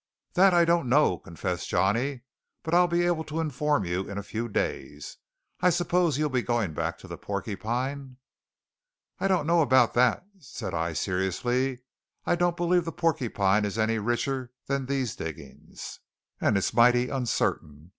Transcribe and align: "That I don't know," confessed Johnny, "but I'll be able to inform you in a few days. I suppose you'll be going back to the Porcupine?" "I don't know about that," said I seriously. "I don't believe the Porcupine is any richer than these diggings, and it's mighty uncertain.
"That 0.33 0.51
I 0.55 0.65
don't 0.65 0.89
know," 0.89 1.19
confessed 1.19 1.69
Johnny, 1.69 2.21
"but 2.63 2.73
I'll 2.73 2.87
be 2.87 3.03
able 3.05 3.23
to 3.25 3.39
inform 3.39 3.85
you 3.85 4.09
in 4.09 4.17
a 4.17 4.23
few 4.23 4.49
days. 4.49 5.17
I 5.59 5.69
suppose 5.69 6.17
you'll 6.17 6.31
be 6.31 6.41
going 6.41 6.73
back 6.73 6.97
to 6.99 7.07
the 7.07 7.19
Porcupine?" 7.19 8.17
"I 9.19 9.27
don't 9.27 9.45
know 9.45 9.61
about 9.61 9.93
that," 9.93 10.25
said 10.39 10.73
I 10.73 10.93
seriously. 10.93 11.81
"I 12.25 12.35
don't 12.35 12.57
believe 12.57 12.85
the 12.85 12.91
Porcupine 12.91 13.63
is 13.63 13.77
any 13.77 13.99
richer 13.99 14.51
than 14.65 14.87
these 14.87 15.15
diggings, 15.15 15.99
and 16.39 16.57
it's 16.57 16.73
mighty 16.73 17.09
uncertain. 17.09 17.89